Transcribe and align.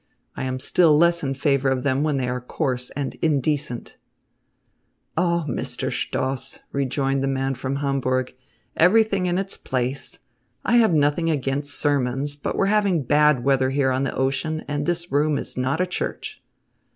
I 0.35 0.45
am 0.45 0.59
still 0.59 0.97
less 0.97 1.21
in 1.21 1.35
favour 1.35 1.69
of 1.69 1.83
them 1.83 2.01
when 2.01 2.17
they 2.17 2.27
are 2.27 2.41
coarse 2.41 2.89
and 2.95 3.13
indecent." 3.21 3.97
"Oh, 5.15 5.45
Mr. 5.47 5.91
Stoss," 5.91 6.61
rejoined 6.71 7.23
the 7.23 7.27
man 7.27 7.53
from 7.53 7.75
Hamburg, 7.75 8.33
"everything 8.75 9.27
in 9.27 9.37
its 9.37 9.57
place. 9.57 10.17
I 10.65 10.77
have 10.77 10.95
nothing 10.95 11.29
against 11.29 11.75
sermons, 11.79 12.35
but 12.35 12.55
we're 12.55 12.65
having 12.65 13.03
bad 13.03 13.43
weather 13.43 13.69
here 13.69 13.91
on 13.91 14.03
the 14.03 14.15
ocean 14.15 14.65
and 14.67 14.87
this 14.87 15.11
room 15.11 15.37
is 15.37 15.55
not 15.55 15.79
a 15.79 15.85
church." 15.85 16.41